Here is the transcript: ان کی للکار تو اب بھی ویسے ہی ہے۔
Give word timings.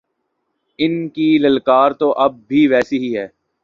ان 0.79 1.07
کی 1.09 1.37
للکار 1.37 1.91
تو 1.91 2.11
اب 2.17 2.35
بھی 2.47 2.67
ویسے 2.67 2.97
ہی 2.97 3.15
ہے۔ 3.17 3.27